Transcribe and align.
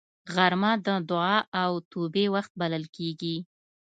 غرمه 0.35 0.71
د 0.85 0.87
دعا 1.09 1.37
او 1.63 1.71
توبې 1.91 2.25
وخت 2.35 2.51
بلل 2.61 2.85
کېږي 2.95 3.35